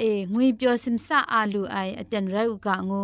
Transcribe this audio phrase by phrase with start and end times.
[0.00, 3.02] เองวยเปียวซิมซาอาลูไออาจารย์ไรอุกะงู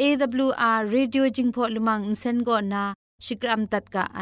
[0.00, 2.84] AWR Radio จิงพอลมังอินเซนโกนา
[3.24, 4.20] ชิกรัมตัดกะไอ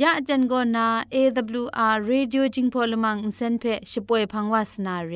[0.00, 5.14] ยะอาจารย์โกนา AWR Radio จิงพอลมังอินเซนเพช่วยพังวาสนาเร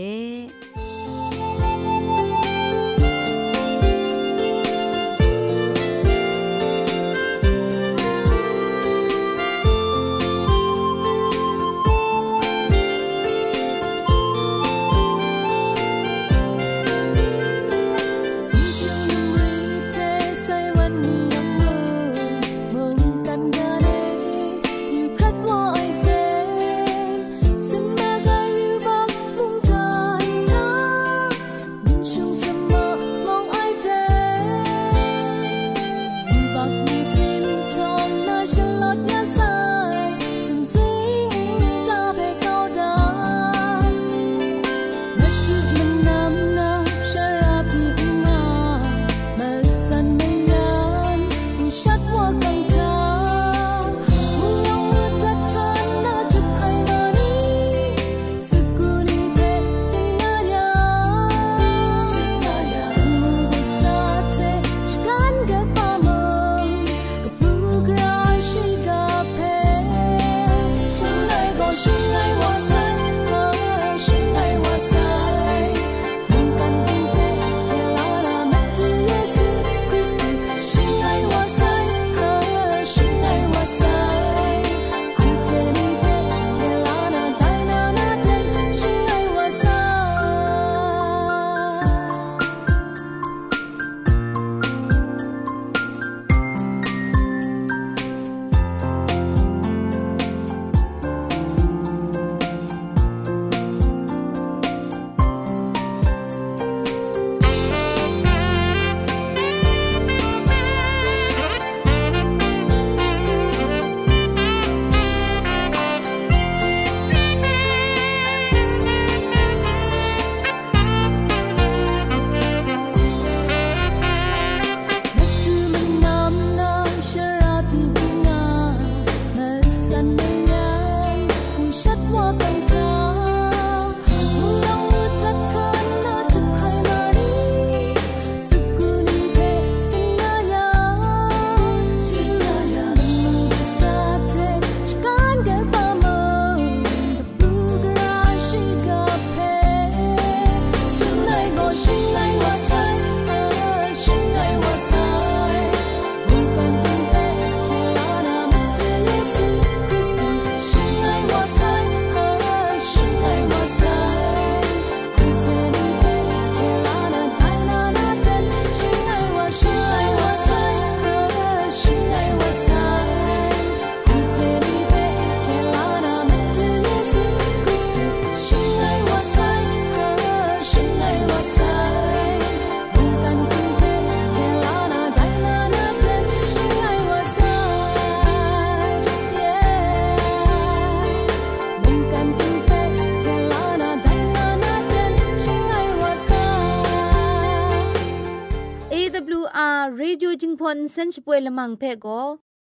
[200.97, 202.21] ซนช่วยละมังเพ่ก็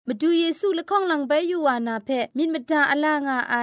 [0.08, 3.56] มาดูเยซูละข้องหลังใบยูวานาเพ่มินมดาอลางาไอ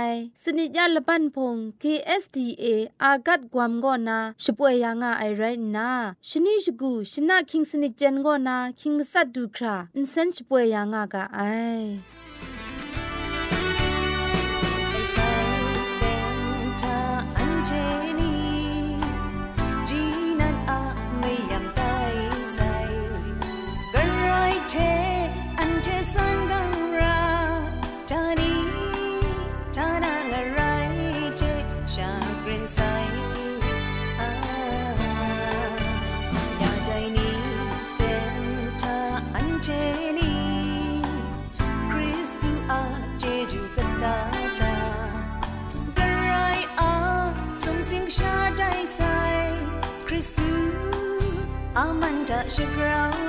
[0.42, 2.64] สนิจยาละปันพง KSDA
[3.02, 5.42] อากัดกวมก็นาช่วยยางาไอไร
[5.76, 5.90] นา
[6.28, 11.40] ชนิชกูชนะคิงสนิจเจนก็นาคิงมัสัดดูคราอินเซนช่วยยางากาไอ
[52.30, 53.20] อามันดาชิกราว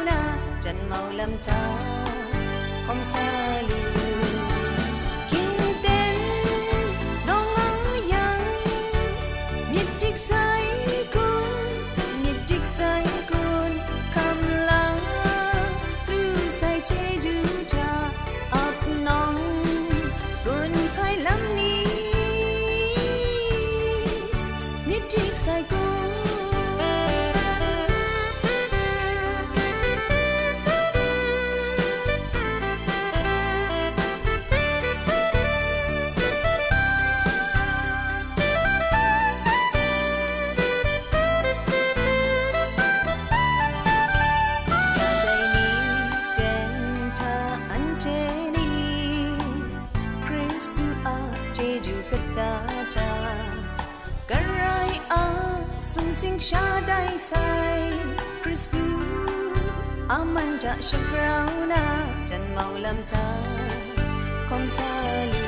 [62.84, 65.41] จันเมา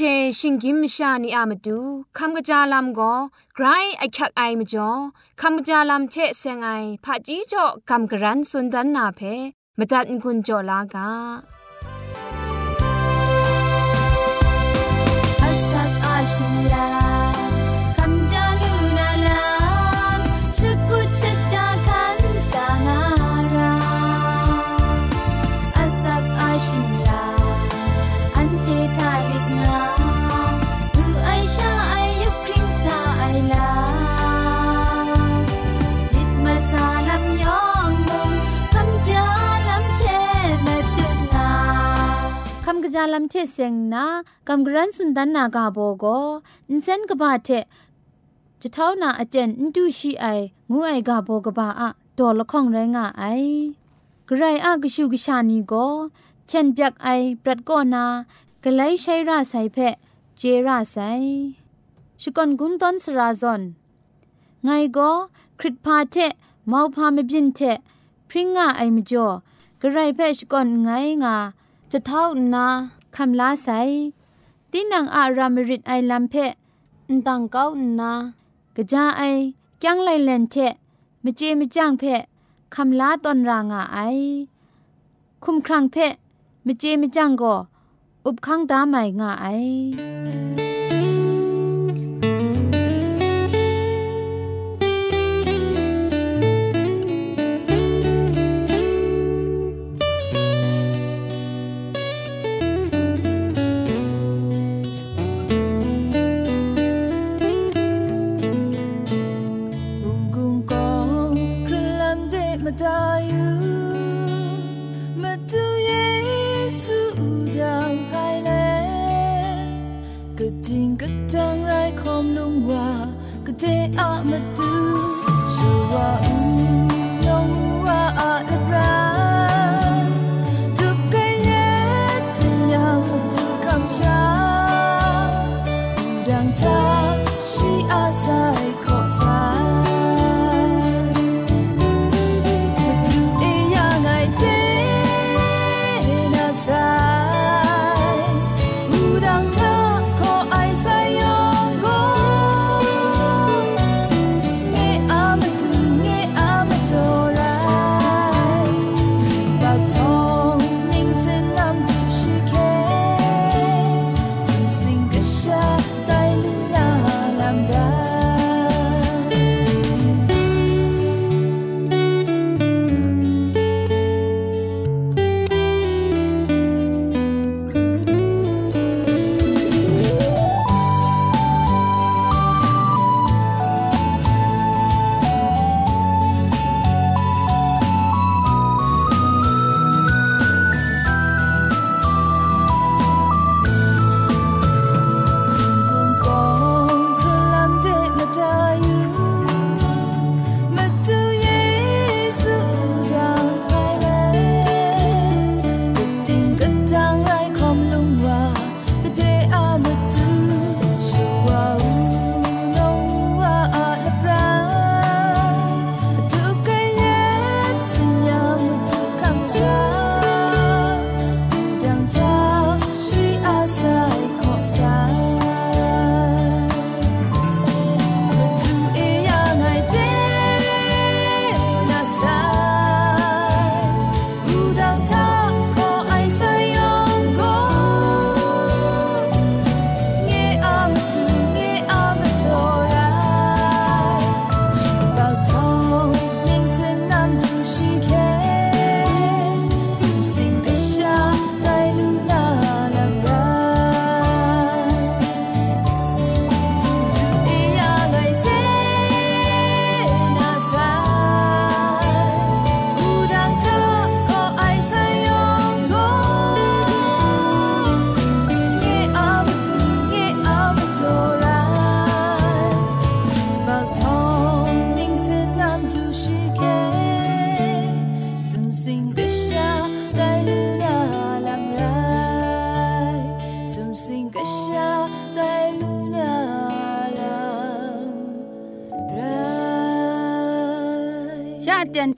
[0.00, 0.02] ช
[0.38, 1.78] ชิงกิมชานีอามาดู
[2.18, 3.14] คำกะจาลำก็
[3.54, 3.66] ไกร
[3.98, 4.90] ไอคักไอมาจ่อ
[5.40, 6.68] คำกะจาลำเชเซงไอ
[7.04, 9.20] ผาจีจ่อคำกระรันสุนดันนาเพ
[9.78, 11.08] มตัดกุญจ่อลากา
[42.94, 44.04] จาลำเทเซงนะ
[44.48, 46.04] คำกรันสุนดันนากาโบโก
[46.68, 47.48] อินเซนกบาเท
[48.60, 50.26] จะเท่านาอาเจนอินดูชีไอ
[50.70, 51.88] งูไอกาโบกบาอะ
[52.18, 53.24] ดอละข้องแรงอะไอ
[54.28, 55.74] กระไรอะกชูกชานีโก
[56.48, 57.08] เช่นเปียกไอ
[57.42, 58.04] ปรัดก็นา
[58.64, 59.94] กะไลใช้ราใส่เพะ
[60.38, 61.10] เจราใส่
[62.20, 63.62] ชกอนกุนตอนสราซอน
[64.64, 65.10] ไงก็
[65.58, 66.16] คริตพาเท
[66.68, 67.60] เมาพาไม่บินเท
[68.28, 69.26] พริ้งงาไอมจ่อ
[69.80, 70.88] กระไรเพชกอนไง
[71.22, 71.36] งา
[71.92, 72.66] จะเท่านา
[73.16, 73.68] คำลาใส
[74.70, 76.52] ตีนังอารามริดไอลัมเพะ
[77.10, 77.66] นตังเก้า
[78.00, 78.12] นา
[78.76, 79.22] กะจาไอ
[79.82, 80.74] จังไลเลนเทะ
[81.24, 82.22] มเจมจังเพะ
[82.74, 83.98] คำลาตอนรางาไอ
[85.44, 86.12] คุมครังเพะ
[86.66, 87.54] มเจมจังก็
[88.26, 89.46] อุบคังดาใหม่งาไอ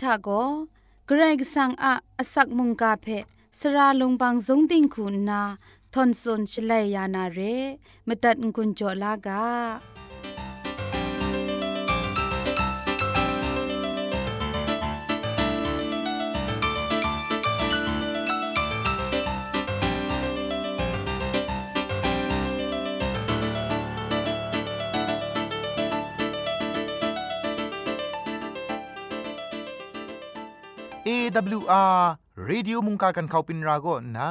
[0.02, 0.28] ทาโก
[1.06, 3.06] เกรกสังอะอสักมุงกาเพ
[3.58, 5.42] สระลงบางสงติงคุณนา
[5.94, 7.40] ทอนซนชลัยยานาเร
[8.06, 9.91] มตัดกุญจลากา
[31.08, 32.00] AWR
[32.48, 34.28] Radio มุงกากันเขาปินราโกนะ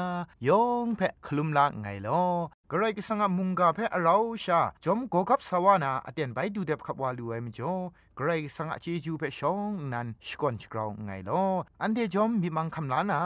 [0.47, 2.23] ยองเพะคลุมละไงลอ
[2.71, 7.73] กระไรก็สังมุงกาเพะเราชาจอมโกกับสวานาอเตียนไปดูเด็บขับวาลูไอมจ่อ
[8.17, 11.43] กระไรก็สังเจจูเพะชองนันสกอนชกราวไงลอ
[11.81, 13.19] อันเดจอมมีมังคำลานา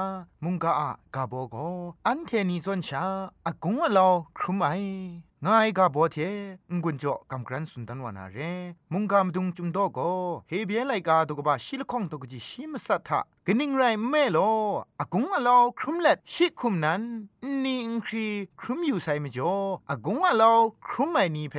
[0.44, 1.56] มุงกาอะกาโบโก
[2.08, 3.04] อันเทนีซอนชา
[3.46, 4.68] อากงอะลอครุมไอ
[5.46, 6.18] งายกาบอเท
[6.76, 8.38] งกุนจ่อกำกรันสุนทันวานาเร
[8.94, 10.00] มุงกามดุงจุมโตโก
[10.50, 14.40] เฮเบียไลกาตกบะชิลข้องตกจิชิมสัทธะ กนิ่งไรแม่ล
[15.00, 17.02] อากงอะลอครุมเล็ดชิคุมนั้น
[17.64, 18.28] นี่อิงครี
[18.60, 19.56] ครุมอยู่ไซมจ่อ
[19.90, 20.54] อากงอะลอ
[20.88, 21.56] ครุมไม่นีเพ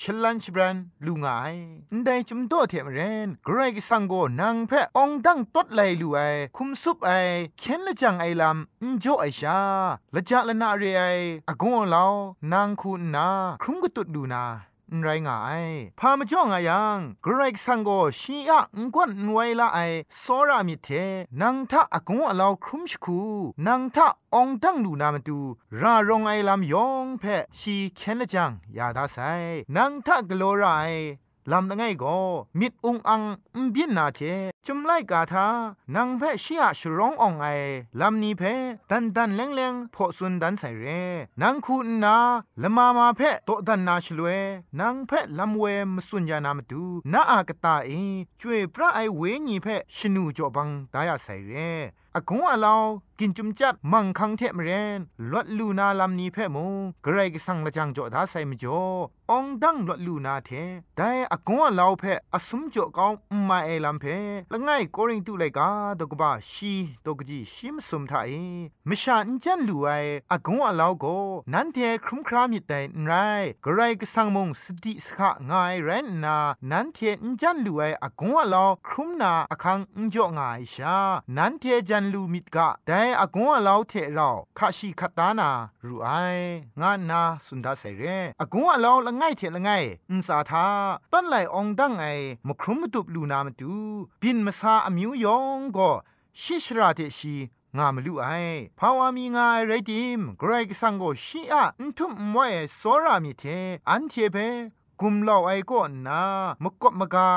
[0.00, 1.54] ชลันชบรันลูงาย
[2.04, 6.18] ได้จุมโตเทมเรนไกรกสังโกนางเพองดังตดไลลูไอ
[6.56, 7.10] คุมซุปไอ
[7.58, 9.60] เข็นละจังไอลำอินจ่อไอชา
[10.14, 11.02] ละจะละนาเรไอ
[11.48, 12.08] อากงอะลอ
[12.52, 13.28] นางคุณนา
[13.62, 14.44] ครุมก็ตุดดูนา
[15.02, 15.64] ไรงาย
[15.98, 17.90] พามาจ้องอายังกรกสังโก
[18.20, 19.78] ชีอะงกวนไวละไอ
[20.22, 20.88] สอรามิเท
[21.40, 23.20] นังทะอากงอะลาวครุมชคู
[23.66, 25.38] นังทะองตั้งดูนามตู
[25.80, 27.24] รารองไอลำยองเพ
[27.58, 29.18] ชีเคนจังยาดาไซ
[29.76, 30.66] นังทะกโลไร
[31.52, 32.18] ลำละไงก็
[32.60, 33.22] มิดองอัง
[33.54, 34.20] อุบินนาเท
[34.66, 35.48] จุมไลกาทา
[35.94, 37.46] นางแพะชียชร้องอองไอ
[38.00, 38.42] ลำนี้เพ
[38.90, 40.86] ดันดันแรงแรงพอสุนดันใส่เร
[41.42, 42.16] นางคุณนา
[42.62, 44.28] ละมามาเพโตดันนาชลเว
[44.80, 47.90] นางแพะลำเวมสุญญานามดูนาอากตาเอ
[48.40, 51.52] ช่วยพระไอเวญีเพชนูจอบังดายาใส่เร
[52.14, 52.82] อากงอาลาว
[53.20, 58.80] กินจุมจัดมังคังเทมเรนลวดลูนาลำนี้เพมงกระไรก็สังละจังจ่อดาใส่มจ่อ
[59.30, 60.50] องดังลวดลูนาเท
[60.96, 62.04] แต่อากงอลาวเพ
[62.34, 63.12] อสมจ่อกาว
[63.48, 64.04] มาเอลำเพ
[64.52, 65.68] ละไงโกริงตุเลยกา
[65.98, 68.30] ตกบ้าชีตกจีชิมสมทาเอ
[68.88, 69.88] มชาอินจันลูไอ
[70.32, 71.06] อากงอลาวโก
[71.52, 73.12] นันเทครุมครามิดแต่ไร
[73.64, 76.38] กระไรก็สังมงสติสขะงายเรนนา
[76.70, 80.98] นันเทอินจันลูไออากงอลาวครุมนาอคังอินจ่องายชา
[81.36, 85.50] นันเทจันลูมิดกะแต่อากงอาลาวเทเราคาชิคัตานา
[85.86, 86.08] รูไอ
[86.80, 88.02] งานนาสุนดาใส่เร
[88.40, 89.70] อากงอลาวละไงเทละไง
[90.10, 90.66] อุนสาทา
[91.12, 92.04] ปั้นไหลองดังไอ
[92.46, 93.74] มครุมมตุบลูนามาดู
[94.22, 95.90] บินมาซาอมิวยองก็
[96.40, 97.36] ชิชราเทชี
[97.78, 98.28] งามลุไอ
[98.78, 103.44] ภาวามีงายไรดิมเกรกสังโกชีอะอุทุมมวยโซรามิเท
[103.88, 104.36] อันเทเป
[105.00, 106.20] กุมเหล่าไอก็นา
[106.62, 107.28] มกบมกา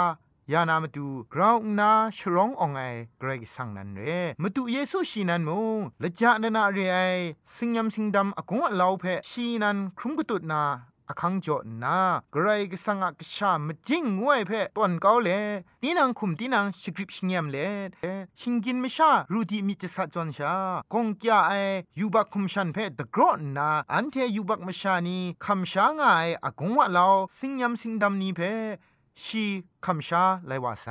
[0.53, 2.81] ยานามาดูกราวนาชร้ององไอ
[3.19, 4.01] เกรกสังนันเร
[4.41, 6.97] มาดูเยซูชีนันมงละจานานาเรไอ
[7.55, 10.61] สิงยำสิงดำอกงเล่าเพชีนันครุมกุตุนา
[11.11, 11.47] อคังโจ
[11.83, 11.99] นา
[12.35, 15.29] กรกสังกชามจิงงวยเพตอนเกาเล
[15.81, 17.57] ตีนังคุมตีนังสคริปชเงียมเล
[18.39, 20.53] ชิงกินมชารูดีมิจสัจอนชา
[20.93, 21.53] กงกยาไอ
[21.99, 28.39] ยูบักคุมชันเพตะกรอนนาอันเทยูบักมชานีคำชางายอากงวะลาวสิงยำสิงดำนี้เพ
[29.25, 29.45] ชี
[29.85, 30.87] คำชาไลว่าไซ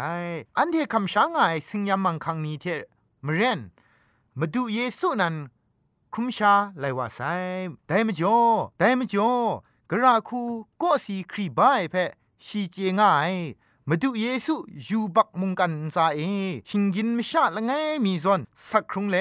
[0.58, 2.64] อันเทคำชาง่ายสิงยำมังคังนี้เท
[3.24, 3.60] มเรน
[4.38, 5.34] มาดูเยซูนัน
[6.12, 7.20] คุมชาไลว่าไซ
[7.86, 8.38] แต่มจ่อ
[8.78, 9.30] แต่มจ่อ
[9.90, 10.40] กระคู
[10.80, 11.94] ก็สีครีบายเพ
[12.44, 13.32] ชีเจง่าย
[13.88, 14.54] มาดูเยซู
[14.84, 16.20] อยู่บักมุงกันซาเอ
[16.68, 17.72] หิงยินมชาละไง
[18.04, 19.16] มีซอนสักครุงเล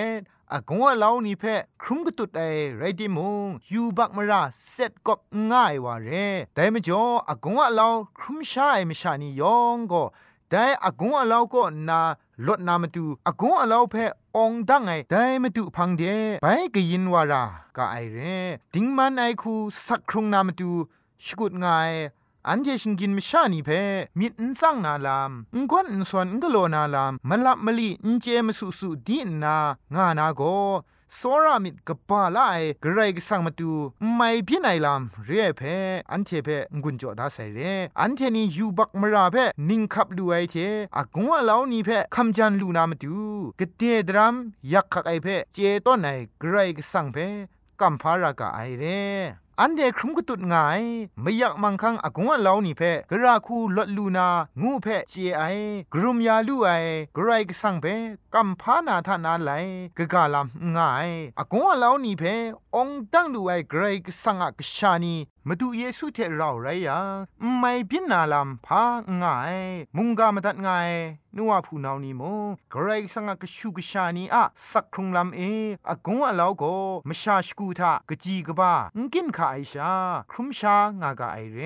[0.53, 1.43] อากงว่าเล่านี่เพ
[1.81, 2.41] ครุมกตุดไอ
[2.77, 5.19] ไรดิมงยูบักมราเซ็ตกบ
[5.51, 6.09] ง่ายว่าเร
[6.55, 7.87] แต่มจ่ออากงว่าเล่า
[8.17, 10.03] ครุมชาไอมชานียองก็
[10.49, 11.99] แต่อากงว่าเล่าก็นา
[12.45, 13.95] ลดนามาดูอากงว่าเล่าเพ
[14.37, 16.03] องดังไงแต่มาดูพังเด
[16.41, 17.43] ไปก็ยินวารา
[17.77, 18.19] กะไอเร
[18.73, 19.53] ดิงมันไอคู
[19.85, 20.69] สักครุงนามาดู
[21.25, 21.91] ชกุดง่าย
[22.49, 23.69] อันเจชิงกินมชานีเพ
[24.19, 29.55] มิดนซังนาลามงกวนนสวนงกโลนาลามมลับมลีนเจมสุสุดีนา
[29.95, 30.41] งานาโก
[31.19, 33.71] สอรามิดกปาลายกระไรกสังมาตู
[34.15, 35.61] ไม่พี่ไหนลามเรียเพ
[36.11, 36.49] อันเทเพ
[36.81, 37.59] งุนจอดาใส่เร
[37.99, 39.35] อันเทนี่ยูบักมราเพ
[39.69, 40.55] นิงคับดูไอเท
[40.97, 43.15] อากงว่าเหล่านี้เพคำจันลูนามาตู
[43.59, 44.35] กเตดรัม
[44.73, 46.07] ยักขักไอเพเจต้นไหน
[46.41, 47.17] กระไรกสังเพ
[47.81, 48.85] กัมพารากะไอเร
[49.61, 50.81] อันเดครุมกตุดง่าย
[51.21, 54.27] ไม่อยากมังคังอากงว่าเล่านี่เพกระคูลดลูนา
[54.61, 55.43] งูเพเจไอ
[55.93, 56.69] กรุมยาลูไอ
[57.15, 57.85] กรายกสังเพ
[58.33, 59.51] กัมพานาทานาไล
[59.97, 62.23] กะกาลามง่ายอากงว่าเล่านี่เพ
[62.75, 65.15] องตั้งดูไอกรกสังกชานี
[65.49, 66.99] มาดูเยซูเทเราไรยา
[67.59, 68.83] ไม่พินาลามพา
[69.21, 69.57] ง่าย
[69.95, 70.89] มุงกามาตัดง่าย
[71.37, 72.21] นัวผู้นานีโม
[72.71, 75.41] เกรกสังกชูกชานีอะสักครุงลำเอ
[75.89, 76.75] อากงว่าเล่าก็
[77.09, 79.91] มชาชกูทากจีกบ้างกินขาไอชา
[80.31, 81.59] ครุมชางากาไอเร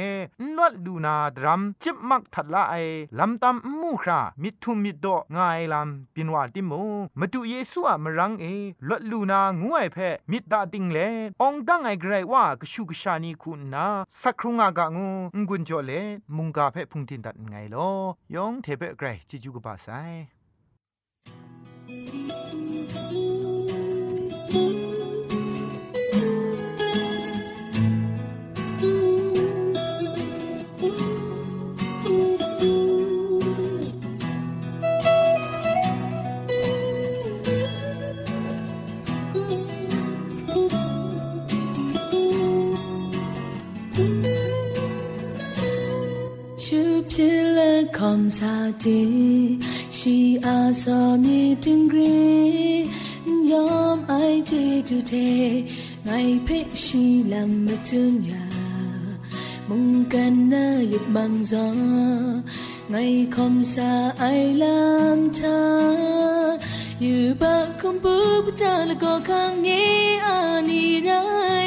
[0.56, 2.76] นวดดูนาดรัมจิบมักทัดละไอ
[3.20, 6.72] ลำตามมูครามิทุมมิดดง่ายลำปินวาติโม
[7.20, 8.46] มาดูเยซูอะมรังเอ
[8.89, 9.98] ลดลูนางวยเพ
[10.32, 10.98] มิดดาติงเล
[11.41, 13.86] องดังไอเกรว่ากชูกชานีคุณนา
[14.21, 15.07] สักครุงอากางู
[15.49, 15.91] งุนจ่อเล
[16.38, 17.89] มุงกาเพ่พุงตินดัดไงลอ
[18.36, 19.88] ยองเทเปเกรจิจูกบาไซ
[48.01, 48.99] khom sa ti,
[49.97, 52.89] si a so mi ting gri,
[53.51, 55.27] yom ai ti tu te,
[56.05, 58.43] ngai pe si lam me thương ya
[59.67, 61.67] mong can na yip mang gió
[62.91, 65.59] ngày khom sa ai làm cha
[66.99, 71.61] như ba không bước ta là có khang nghe ani rai.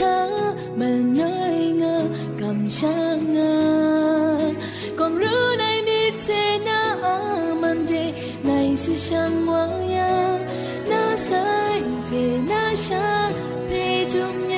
[0.00, 0.86] Thơ mà
[1.16, 2.04] nơi ngơ
[2.40, 4.52] cầm sang ngơ
[4.96, 6.96] còn rứa này mi thế na
[7.60, 8.12] man de
[8.44, 10.38] này sẽ sang hoa ya
[10.88, 13.30] na sai thế na xa
[13.70, 14.49] để chung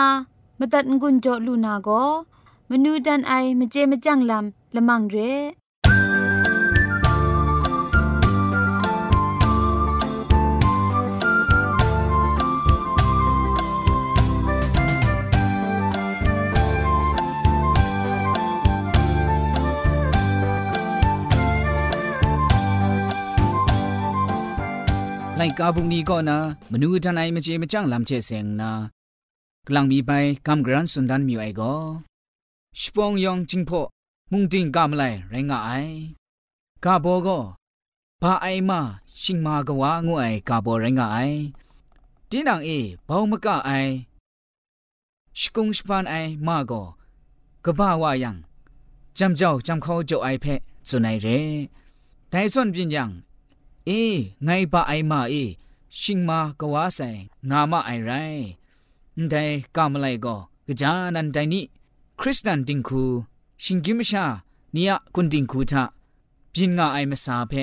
[0.00, 0.02] า
[0.58, 1.88] มตัดงุนจอลูนาโก
[2.70, 5.16] มนูดันไอมเจมจังลำละมังเร
[25.36, 26.38] ไลกาบุงนี้ก็นะ
[26.70, 28.70] มนูดันไอมเจมจังลำเชเซงนา
[29.66, 30.10] กลังมีไป
[30.46, 31.74] กำกรันสุนดันมีไอก็
[32.80, 33.80] ชปองยองจิงพอ
[34.30, 35.70] มุงจิงกามไลไรงะไอ
[36.84, 37.38] กาโบก็
[38.22, 38.80] บาไอมา
[39.22, 41.18] ชิงมากว่างูไอกาโบไรงะไอ
[42.30, 42.78] တင်းနံအေ
[43.08, 43.90] ဘောင်းမကအိုင်
[45.38, 46.84] ရှကုံစပန်အိုင်မာကို
[47.64, 48.30] ကဘာဝယံ
[49.18, 51.28] จำเจ้าจำเขาเจ้าไอเพะสุนัยเร
[52.30, 53.10] แต่ส่วนปิญญัง
[53.86, 53.90] เอ
[54.44, 55.34] ไงบะไอมาเ
[59.29, 59.43] ได้
[59.75, 60.35] กามไลก็
[60.67, 61.65] กะจานันไดนี่
[62.19, 63.03] คริสตันดิงคู
[63.63, 64.25] ชิงกิมชา
[64.73, 65.83] เนี่ยกุนดิงคูท่า
[66.53, 67.53] ปินงาไอมะสาเพ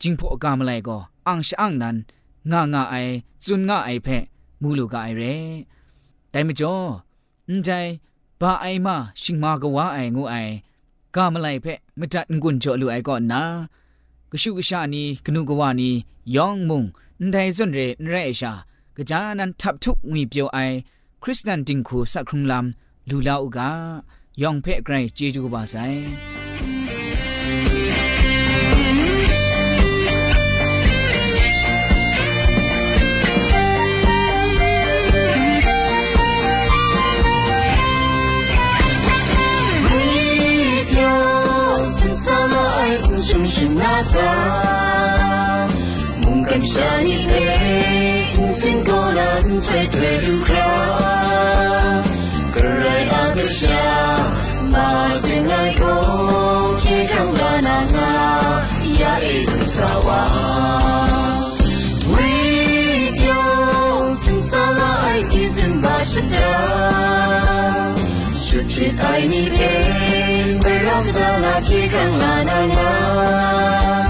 [0.00, 1.96] จิงพอกามไลก็อังชะอังนัน
[2.50, 2.94] งางาไอ
[3.44, 4.24] จุนงาไอเพะ
[4.60, 5.34] มูลูกาไอเร่
[6.30, 6.74] แต่ดมจ่อ
[7.48, 7.70] อันได
[8.40, 10.34] บาไอมาชิงมากะวาไองูไอ
[11.16, 13.42] กามไลเพะไม่จัดกุนจ่อลูไอก็นะ
[14.30, 15.90] กะชุกะชานีกนูกะวานี
[16.34, 16.84] ยองมุง
[17.30, 18.52] ไดจุนเรนเร่ชา
[18.96, 20.58] กะจานันทับทุกงีเปียวไอ
[21.22, 23.70] คริสตันดิงคูสักครุงลำลูลาอุกา
[24.42, 25.74] ยองเพ่ไกรเจจูบาไซ
[42.22, 45.59] 什么爱不就是那他？
[46.50, 51.22] 감사히 내 인생 거란 되돌아
[52.52, 53.68] 그래 아그샤
[54.72, 58.66] 마징할 고기 강간하나
[59.00, 60.26] 야이 군사와
[62.08, 66.34] 위병 승사와 알기즌 마셨다
[68.34, 74.09] 슈킷 아이니 뱅 외롭다 나기 강간하나.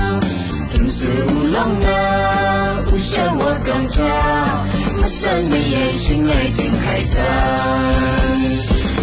[5.50, 7.13] 你眼睛爱情海散。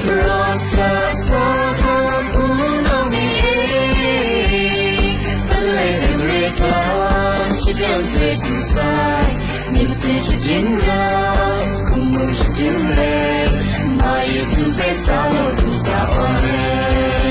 [0.04, 0.12] 若
[0.72, 0.74] 他
[1.26, 1.30] 他
[1.78, 1.82] 他
[2.32, 2.34] 不
[2.82, 3.14] 能你，
[5.48, 6.58] 本来很热情，
[7.58, 8.42] 是这样最不
[8.74, 8.76] 在，
[9.72, 10.80] 你是是真的，
[11.88, 12.60] 空梦是真
[12.96, 12.98] 的，
[13.98, 16.20] 那也是被洒落不到爱。
[17.22, 17.25] 他，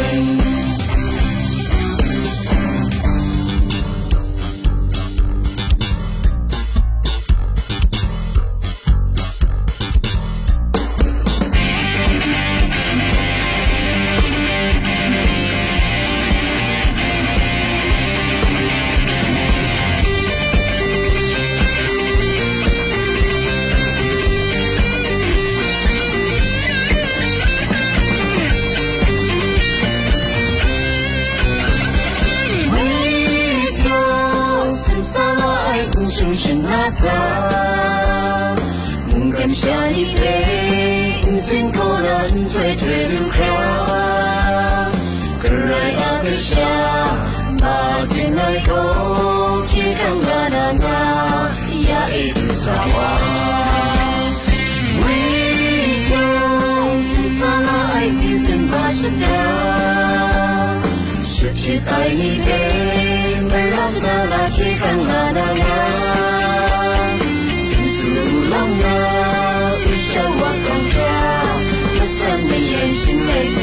[41.46, 43.38] 心孤单，醉醉的哭，
[45.40, 46.58] 可奈何的傻，
[47.60, 47.64] 把
[48.06, 48.74] 心来交，
[49.68, 50.28] 谁肯来
[50.72, 50.82] 拿？
[51.70, 52.74] 拿伊的笑啊，
[55.02, 55.04] 为
[56.08, 56.10] 情
[57.14, 58.10] 深伤了爱，为
[58.44, 58.74] 情伤了
[59.16, 59.22] 家，
[61.24, 64.04] 失去爱你的人，为了他
[64.36, 66.25] 来，谁肯来拿？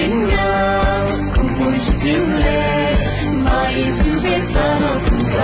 [0.00, 0.34] 진가
[1.36, 2.08] 공부를 주질
[2.40, 2.48] 래
[3.44, 5.36] 마이 숲에 살아둔가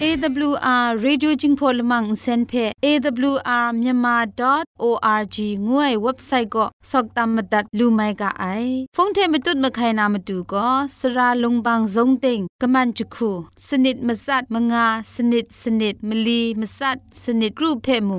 [0.00, 9.12] AWR Radio Jingpho Lamang Senphe awr.myanmar.org nguai website go soktam madat lumai ga ai phone
[9.14, 10.66] the matut makai na matu go
[10.98, 13.30] sra longbang jong ting kaman chukhu
[13.66, 18.18] snit masat manga snit snit mili masat snit group phe mu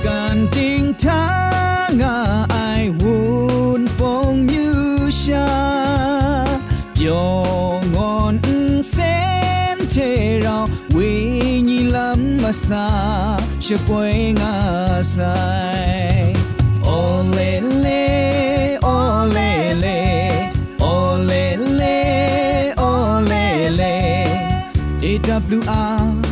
[0.00, 1.26] งกันติงทา
[2.00, 2.02] ง
[2.54, 3.18] อ้ายวุ
[3.80, 4.78] นปองมิว
[5.22, 5.50] ชา
[6.92, 8.34] เปียวงอน
[8.90, 8.96] เซ
[9.76, 9.96] นเท
[10.44, 10.58] รา
[10.94, 10.96] 为
[11.68, 11.70] 你
[12.68, 12.86] สา
[13.66, 14.56] ช่วยงา
[15.12, 15.18] ใส
[16.84, 16.88] โอ
[17.32, 17.38] เล
[17.80, 17.88] เล
[18.82, 18.88] โอ
[19.32, 19.38] เล
[19.80, 19.86] เล
[20.80, 20.84] โอ
[21.26, 21.32] เล
[21.76, 21.82] เล
[22.78, 22.82] โอ
[23.26, 23.32] เล
[23.76, 23.82] เล
[25.02, 26.29] AWR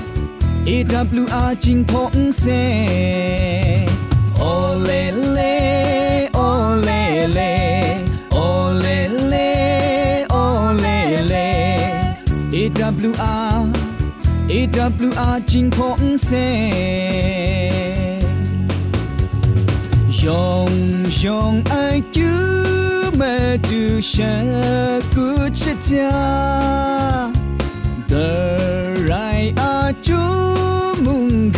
[0.70, 2.44] AWR จิงพงเซ
[4.38, 4.42] โอ
[4.82, 4.90] เล
[5.32, 5.38] เล
[6.34, 6.40] โอ
[6.82, 6.90] เล
[7.34, 7.40] เล
[8.32, 8.36] โอ
[8.80, 8.86] เล
[9.28, 9.34] เล
[10.30, 10.36] โอ
[10.78, 10.86] เล
[11.28, 11.34] เล
[12.54, 13.56] AWR
[14.52, 16.30] AWR จิงพงเซ
[20.22, 20.72] ยอง
[21.22, 21.74] ยองไอ
[22.16, 22.32] จู
[23.18, 23.34] มา
[23.68, 24.34] ดูชะ
[25.14, 25.26] กุ
[25.60, 26.12] ชะจา
[28.10, 28.28] The
[29.08, 29.37] right are chu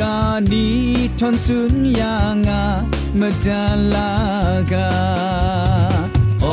[0.09, 2.61] munga ni ton sun yanga
[3.19, 4.87] madalaga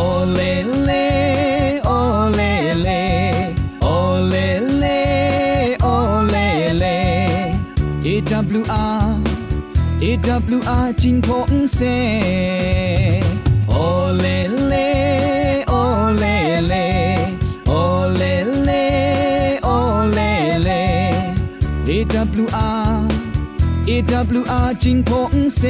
[0.01, 0.53] ole
[0.87, 1.05] le
[1.99, 2.53] ole
[2.85, 3.01] le
[3.97, 4.47] ole
[4.83, 4.99] le
[5.97, 6.47] ole
[6.83, 6.97] le
[8.13, 9.07] AWR
[10.09, 11.81] AWR จิงพงเซ
[13.87, 14.37] ole
[24.10, 25.64] AWR จิงพงเซ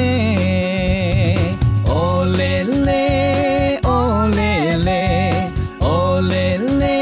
[2.00, 2.52] ole
[2.86, 3.04] le
[3.98, 4.52] ole
[4.86, 5.02] le
[5.96, 6.46] ole
[6.80, 6.96] le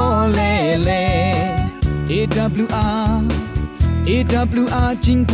[0.00, 0.52] ole
[0.86, 1.02] le
[2.10, 3.12] AWR
[4.08, 5.32] AWR จิงพ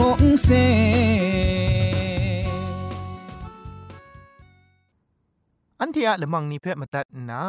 [6.00, 7.44] ทียละมังนิเพ่มาตัดนา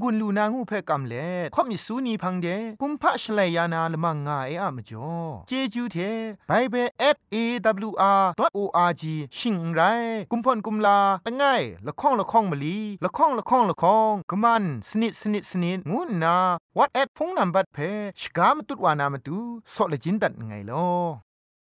[0.00, 2.46] งุนลูนางูเพ่กำเล่ข่อมิสูนีพังเด
[2.80, 5.10] กุมพะชเลยานาละมังงาเออะมจ่อ
[5.48, 5.96] เจจูเท
[6.48, 6.88] ไบเบิล
[7.34, 9.02] @awr.org
[9.38, 9.80] ชิงไร
[10.30, 11.44] กุมพ่นกุมลาละไง
[11.86, 16.36] ละข้องละข้องมะลีละข้องละข้องละข้องกะมันสนิดสนิดสนิดงูนา
[16.76, 17.78] what at พงนัมบัดเพ
[18.20, 19.38] ชกามตุดวานามตุ
[19.74, 21.23] ซอเลจินดัดไงลอ